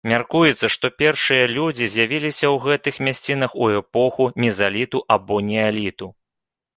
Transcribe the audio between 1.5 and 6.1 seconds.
людзі з'явіліся ў гэтых мясцінах у эпоху мезаліту або неаліту.